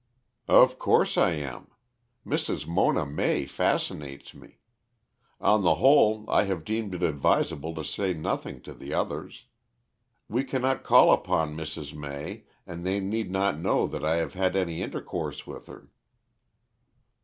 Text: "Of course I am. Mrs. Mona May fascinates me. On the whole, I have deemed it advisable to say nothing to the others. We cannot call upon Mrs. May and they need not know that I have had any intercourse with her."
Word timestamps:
"Of 0.47 0.79
course 0.79 1.15
I 1.15 1.33
am. 1.33 1.67
Mrs. 2.25 2.65
Mona 2.65 3.05
May 3.05 3.45
fascinates 3.45 4.33
me. 4.33 4.57
On 5.39 5.61
the 5.61 5.75
whole, 5.75 6.27
I 6.27 6.45
have 6.45 6.65
deemed 6.65 6.95
it 6.95 7.03
advisable 7.03 7.75
to 7.75 7.83
say 7.83 8.11
nothing 8.15 8.61
to 8.61 8.73
the 8.73 8.95
others. 8.95 9.45
We 10.27 10.43
cannot 10.43 10.81
call 10.81 11.11
upon 11.11 11.55
Mrs. 11.55 11.93
May 11.93 12.45
and 12.65 12.83
they 12.83 12.99
need 12.99 13.29
not 13.29 13.59
know 13.59 13.85
that 13.85 14.03
I 14.03 14.15
have 14.15 14.33
had 14.33 14.55
any 14.55 14.81
intercourse 14.81 15.45
with 15.45 15.67
her." 15.67 15.91